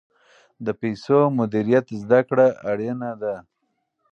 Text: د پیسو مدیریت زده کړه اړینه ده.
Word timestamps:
د 0.65 0.67
پیسو 0.81 1.19
مدیریت 1.39 1.87
زده 2.01 2.19
کړه 2.29 2.47
اړینه 2.71 3.11
ده. 3.21 3.35